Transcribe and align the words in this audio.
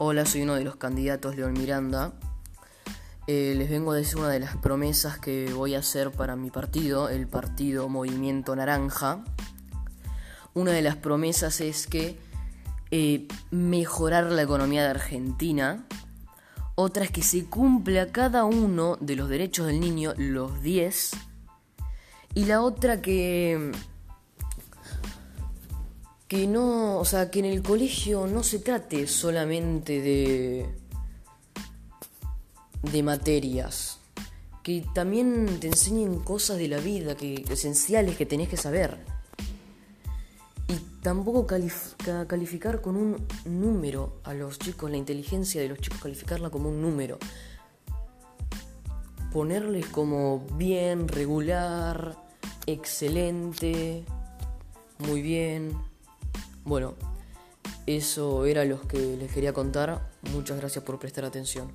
Hola, 0.00 0.24
soy 0.26 0.42
uno 0.42 0.54
de 0.54 0.62
los 0.62 0.76
candidatos, 0.76 1.34
León 1.34 1.54
Miranda. 1.54 2.12
Eh, 3.26 3.54
les 3.56 3.68
vengo 3.68 3.90
a 3.90 3.96
decir 3.96 4.16
una 4.18 4.28
de 4.28 4.38
las 4.38 4.56
promesas 4.56 5.18
que 5.18 5.52
voy 5.52 5.74
a 5.74 5.80
hacer 5.80 6.12
para 6.12 6.36
mi 6.36 6.52
partido, 6.52 7.08
el 7.08 7.26
partido 7.26 7.88
Movimiento 7.88 8.54
Naranja. 8.54 9.24
Una 10.54 10.70
de 10.70 10.82
las 10.82 10.94
promesas 10.94 11.60
es 11.60 11.88
que 11.88 12.16
eh, 12.92 13.26
mejorar 13.50 14.30
la 14.30 14.42
economía 14.42 14.84
de 14.84 14.90
Argentina. 14.90 15.84
Otra 16.76 17.02
es 17.02 17.10
que 17.10 17.22
se 17.22 17.46
cumpla 17.46 18.06
cada 18.12 18.44
uno 18.44 18.98
de 19.00 19.16
los 19.16 19.28
derechos 19.28 19.66
del 19.66 19.80
niño, 19.80 20.14
los 20.16 20.62
10. 20.62 21.10
Y 22.34 22.44
la 22.44 22.62
otra 22.62 23.02
que 23.02 23.72
que 26.28 26.46
no, 26.46 26.98
o 26.98 27.04
sea, 27.04 27.30
que 27.30 27.40
en 27.40 27.46
el 27.46 27.62
colegio 27.62 28.26
no 28.26 28.42
se 28.42 28.58
trate 28.58 29.06
solamente 29.06 30.00
de 30.00 30.88
de 32.82 33.02
materias, 33.02 33.98
que 34.62 34.84
también 34.94 35.58
te 35.60 35.66
enseñen 35.66 36.20
cosas 36.20 36.58
de 36.58 36.68
la 36.68 36.78
vida 36.78 37.16
que 37.16 37.44
esenciales 37.48 38.16
que 38.16 38.26
tenés 38.26 38.48
que 38.48 38.56
saber. 38.56 38.98
Y 40.68 40.74
tampoco 41.02 41.46
calificar 41.46 42.80
con 42.80 42.96
un 42.96 43.26
número 43.44 44.20
a 44.24 44.34
los 44.34 44.58
chicos, 44.58 44.90
la 44.90 44.96
inteligencia 44.96 45.60
de 45.60 45.68
los 45.68 45.78
chicos, 45.78 46.00
calificarla 46.00 46.50
como 46.50 46.68
un 46.68 46.82
número. 46.82 47.18
Ponerles 49.32 49.86
como 49.86 50.46
bien, 50.54 51.08
regular, 51.08 52.16
excelente, 52.66 54.04
muy 54.98 55.22
bien. 55.22 55.87
Bueno, 56.68 56.96
eso 57.86 58.44
era 58.44 58.62
lo 58.66 58.78
que 58.82 58.98
les 59.16 59.32
quería 59.32 59.54
contar. 59.54 60.10
Muchas 60.34 60.58
gracias 60.58 60.84
por 60.84 60.98
prestar 60.98 61.24
atención. 61.24 61.72